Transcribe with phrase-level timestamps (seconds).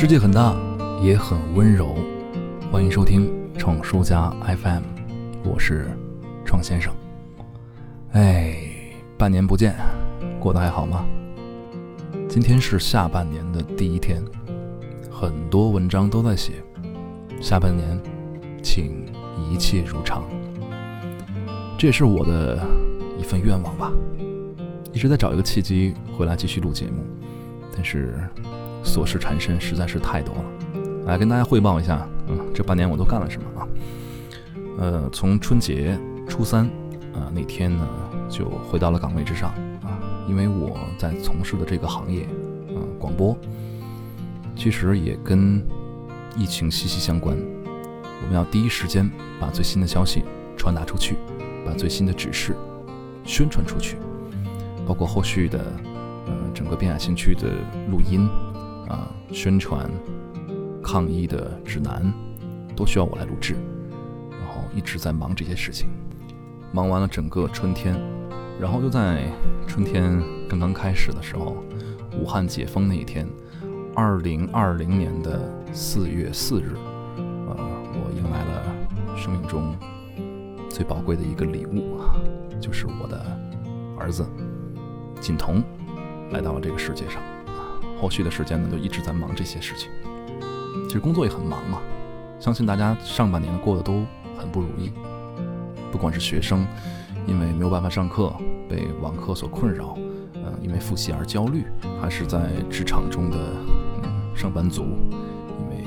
[0.00, 0.56] 世界很大，
[1.02, 1.96] 也很温柔。
[2.70, 3.28] 欢迎收听
[3.58, 4.84] 创书家 FM，
[5.42, 5.88] 我是
[6.44, 6.94] 创先生。
[8.12, 8.58] 哎，
[9.18, 9.74] 半年不见，
[10.38, 11.04] 过得还好吗？
[12.28, 14.22] 今天是下半年的第一天，
[15.10, 16.62] 很多文章都在写
[17.40, 18.00] 下半年，
[18.62, 19.04] 请
[19.50, 20.22] 一切如常。
[21.76, 22.64] 这也是我的
[23.18, 23.92] 一份愿望吧。
[24.92, 27.02] 一直在找一个契机回来继续录节目，
[27.74, 28.14] 但是
[28.84, 30.44] 琐事缠身，实在是太多了。
[31.06, 33.68] 来跟大家汇报一下，嗯，这半年我都干了什么啊？
[34.78, 36.66] 呃，从春节初三
[37.14, 37.88] 啊那天呢，
[38.28, 39.50] 就回到了岗位之上
[39.82, 42.28] 啊，因为我在从事的这个行业，
[42.68, 43.36] 嗯，广播，
[44.54, 45.66] 其实也跟
[46.36, 47.36] 疫情息息相关。
[48.22, 50.22] 我们要第一时间把最新的消息
[50.56, 51.16] 传达出去，
[51.64, 52.54] 把最新的指示
[53.24, 53.96] 宣传出去。
[54.86, 55.58] 包括后续的，
[56.26, 57.48] 呃，整个滨海新区的
[57.90, 58.28] 录音，
[58.88, 59.88] 啊，宣传、
[60.82, 62.12] 抗疫的指南，
[62.74, 63.54] 都需要我来录制，
[64.30, 65.88] 然后一直在忙这些事情，
[66.72, 67.94] 忙完了整个春天，
[68.60, 69.30] 然后又在
[69.66, 71.56] 春天刚刚开始的时候，
[72.18, 73.28] 武汉解封那一天，
[73.94, 76.74] 二零二零年的四月四日，
[77.16, 77.56] 呃，
[77.92, 79.76] 我迎来了生命中
[80.70, 82.00] 最宝贵的一个礼物，
[82.60, 83.22] 就是我的
[83.98, 84.26] 儿子。
[85.20, 85.62] 锦彤
[86.30, 87.20] 来到了这个世界上，
[88.00, 89.90] 后续的时间呢，就一直在忙这些事情。
[90.86, 91.80] 其实工作也很忙嘛，
[92.38, 94.04] 相信大家上半年过得都
[94.38, 94.92] 很不如意。
[95.90, 96.66] 不管是学生，
[97.26, 98.32] 因为没有办法上课，
[98.68, 99.96] 被网课所困扰，
[100.34, 101.64] 嗯，因为复习而焦虑，
[102.00, 103.38] 还是在职场中的
[104.02, 105.84] 嗯上班族，因为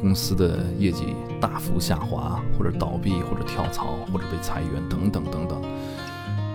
[0.00, 5.62] 公司的业绩大幅下滑，或者倒闭，或者跳槽，或者被裁员等等等等，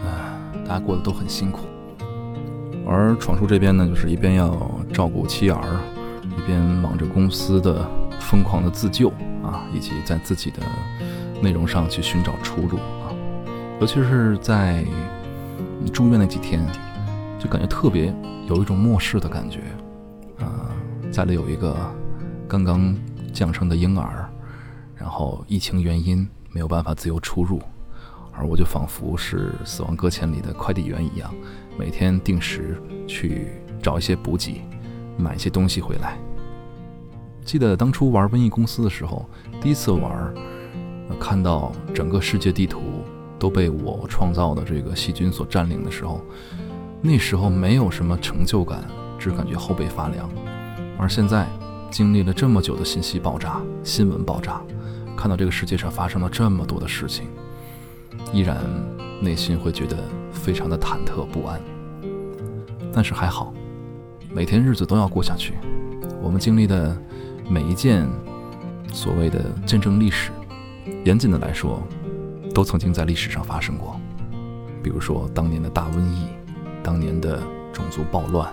[0.06, 1.62] 啊，大家过得都很辛苦。
[2.92, 4.50] 而闯叔这边呢，就是一边要
[4.92, 5.62] 照顾妻儿，
[6.24, 7.88] 一边忙着公司的
[8.20, 9.10] 疯狂的自救
[9.44, 10.58] 啊，以及在自己的
[11.40, 13.14] 内容上去寻找出路啊。
[13.80, 14.84] 尤其是在
[15.94, 16.66] 住院那几天，
[17.38, 18.12] 就感觉特别
[18.48, 19.60] 有一种末世的感觉
[20.40, 20.74] 啊。
[21.12, 21.78] 家里有一个
[22.48, 22.96] 刚刚
[23.32, 24.28] 降生的婴儿，
[24.96, 27.62] 然后疫情原因没有办法自由出入。
[28.40, 31.30] 而我就仿佛是《死亡搁浅》里的快递员一样，
[31.78, 33.50] 每天定时去
[33.84, 34.62] 找一些补给，
[35.18, 36.18] 买一些东西回来。
[37.44, 39.30] 记得当初玩瘟疫公司的时候，
[39.62, 40.34] 第一次玩，
[41.20, 42.82] 看到整个世界地图
[43.38, 46.22] 都被我创造的这个细菌所占领的时候，
[47.02, 48.84] 那时候没有什么成就感，
[49.20, 50.30] 只感觉后背发凉。
[50.98, 51.46] 而现在，
[51.92, 54.62] 经历了这么久的信息爆炸、新闻爆炸，
[55.18, 57.28] 看到这个世界上发生了这么多的事情。
[58.32, 58.58] 依然
[59.22, 59.98] 内心会觉得
[60.32, 61.60] 非常的忐忑不安，
[62.94, 63.54] 但是还好，
[64.32, 65.54] 每天日子都要过下去。
[66.22, 66.96] 我们经历的
[67.50, 68.08] 每一件
[68.94, 70.32] 所谓的见证历史，
[71.06, 71.82] 严谨的来说，
[72.54, 74.00] 都曾经在历史上发生过。
[74.84, 76.28] 比如说当年的大瘟疫，
[76.84, 77.42] 当年的
[77.74, 78.52] 种族暴乱，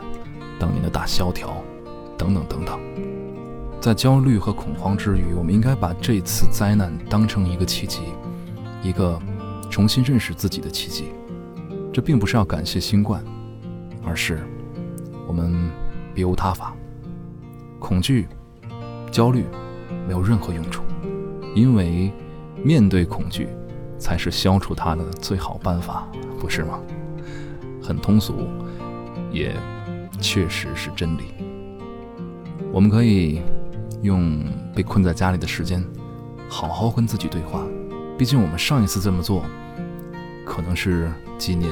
[0.58, 1.56] 当年的大萧条，
[2.16, 2.80] 等等等等。
[3.80, 8.00] 在焦虑和恐慌之余，我们应该把这次灾难当成一个契机，
[8.82, 9.20] 一个。
[9.76, 11.04] 重新认识自己的契机，
[11.92, 13.22] 这并不是要感谢新冠，
[14.06, 14.40] 而是
[15.28, 15.70] 我们
[16.14, 16.74] 别无他法。
[17.78, 18.26] 恐惧、
[19.12, 19.44] 焦虑
[20.06, 20.82] 没有任何用处，
[21.54, 22.10] 因为
[22.64, 23.48] 面对恐惧
[23.98, 26.08] 才是消除它的最好办法，
[26.40, 26.80] 不是吗？
[27.82, 28.48] 很通俗，
[29.30, 29.54] 也
[30.22, 31.24] 确实是真理。
[32.72, 33.42] 我们可以
[34.00, 34.42] 用
[34.74, 35.84] 被困在家里的时间，
[36.48, 37.62] 好好跟自己对话。
[38.16, 39.44] 毕竟我们上一次这么做，
[40.46, 41.70] 可能是几年，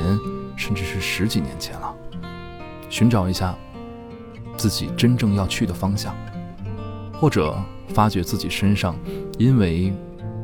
[0.56, 1.94] 甚至是十几年前了。
[2.90, 3.56] 寻找一下
[4.56, 6.14] 自己真正要去的方向，
[7.18, 7.56] 或者
[7.88, 8.94] 发掘自己身上
[9.38, 9.94] 因为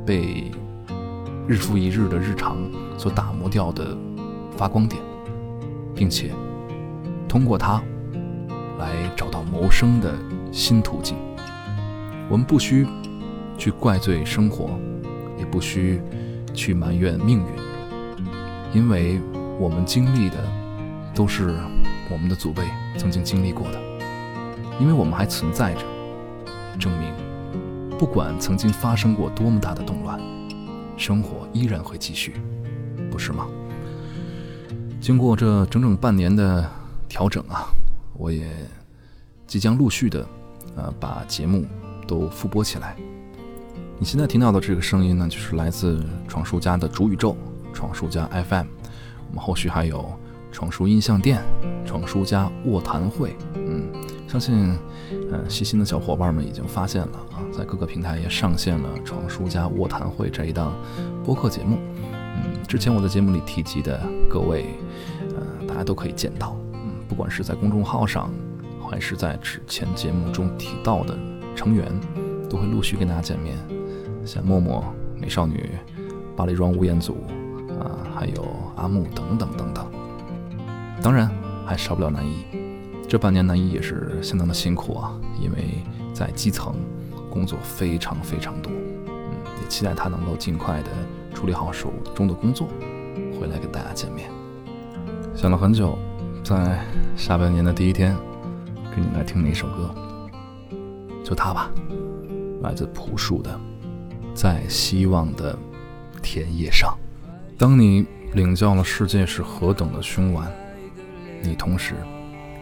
[0.06, 0.50] 被
[1.46, 2.56] 日复一日的日常
[2.96, 3.94] 所打磨掉的
[4.56, 5.02] 发光点，
[5.94, 6.32] 并且
[7.28, 7.82] 通过它
[8.78, 10.14] 来找到谋生的
[10.50, 11.16] 新途径。
[12.30, 12.86] 我们不需
[13.58, 14.70] 去怪罪生活。
[15.40, 16.02] 也不需
[16.52, 17.46] 去埋怨命运，
[18.72, 19.20] 因为
[19.58, 20.36] 我们经历的
[21.14, 21.54] 都是
[22.08, 22.62] 我们的祖辈
[22.96, 23.80] 曾经经历过的，
[24.80, 25.80] 因为我们还存在着，
[26.78, 27.12] 证明
[27.98, 30.20] 不管曾经发生过多么大的动乱，
[30.96, 32.34] 生活依然会继续，
[33.10, 33.46] 不是吗？
[35.00, 36.64] 经过这整整半年的
[37.08, 37.66] 调整啊，
[38.14, 38.46] 我也
[39.48, 40.24] 即将陆续的，
[40.76, 41.66] 呃，把节目
[42.06, 42.94] 都复播起来。
[43.98, 47.36] 你现在听到的这个声音呢，就是来自闯叔家的主宇宙——
[47.72, 48.66] 闯叔家 FM。
[49.28, 50.12] 我们后续还有
[50.50, 51.40] 闯叔音像店、
[51.86, 53.36] 闯叔家卧谈会。
[53.54, 53.90] 嗯，
[54.26, 54.76] 相信
[55.32, 60.72] 嗯，细心的小伙伴们已经发现了啊，在各个平台也上线了《闯书家卧谈会》这一档
[61.24, 61.78] 播客节目。
[62.12, 64.66] 嗯，之前我在节目里提及的各位，
[65.36, 66.56] 呃，大家都可以见到。
[66.72, 68.30] 嗯，不管是在公众号上，
[68.80, 71.16] 还是在之前节目中提到的
[71.54, 71.86] 成员，
[72.48, 73.56] 都会陆续跟大家见面。
[74.24, 74.84] 像默默、
[75.16, 75.70] 美少女、
[76.36, 77.16] 巴黎庄吴彦祖，
[78.20, 78.46] 还有
[78.76, 79.90] 阿木等等等等。
[81.00, 81.30] 当然，
[81.64, 82.44] 还少不了南一。
[83.08, 85.82] 这半年南一也是相当的辛苦啊，因为
[86.12, 86.74] 在基层
[87.30, 88.70] 工作非常非常多。
[89.06, 89.32] 嗯，
[89.62, 90.90] 也期待他能够尽快的
[91.32, 92.68] 处理好手中的工作，
[93.40, 94.30] 回来跟大家见面。
[95.34, 95.98] 想了很久，
[96.44, 96.78] 在
[97.16, 98.14] 下半年的第一天，
[98.94, 99.94] 给你来听哪首歌？
[101.24, 101.70] 就他吧，
[102.60, 103.50] 来自朴树的
[104.34, 105.58] 《在希望的
[106.22, 106.94] 田野上》。
[107.60, 110.50] 当你领教了世界是何等的凶顽，
[111.42, 111.94] 你同时。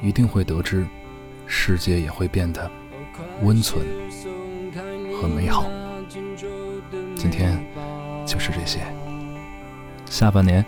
[0.00, 0.86] 一定会得知，
[1.46, 2.70] 世界也会变得
[3.42, 3.84] 温存
[5.20, 5.66] 和美好。
[7.16, 7.58] 今天
[8.24, 8.80] 就是这些，
[10.06, 10.64] 下半年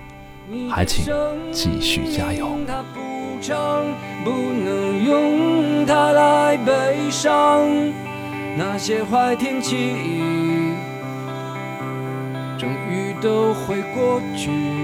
[0.69, 1.13] 还请
[1.53, 2.57] 继续加油。
[4.25, 7.69] 不能用它来悲伤，
[8.57, 9.77] 那些坏天气
[13.21, 14.80] 都会过去。